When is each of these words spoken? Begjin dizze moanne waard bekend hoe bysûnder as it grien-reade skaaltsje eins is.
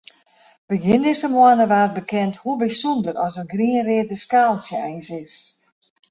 Begjin 0.69 1.03
dizze 1.05 1.27
moanne 1.33 1.65
waard 1.71 1.97
bekend 1.99 2.35
hoe 2.41 2.57
bysûnder 2.61 3.15
as 3.25 3.35
it 3.41 3.51
grien-reade 3.53 4.15
skaaltsje 4.23 4.77
eins 4.87 5.09
is. 5.23 5.33